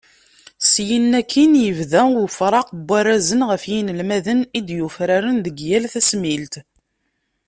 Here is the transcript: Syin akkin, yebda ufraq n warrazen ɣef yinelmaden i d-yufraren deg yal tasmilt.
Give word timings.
Syin 0.69 1.11
akkin, 1.21 1.51
yebda 1.63 2.01
ufraq 2.25 2.67
n 2.73 2.79
warrazen 2.87 3.41
ɣef 3.49 3.63
yinelmaden 3.71 4.39
i 4.57 4.59
d-yufraren 4.67 5.37
deg 5.45 5.57
yal 5.67 5.85
tasmilt. 5.93 6.53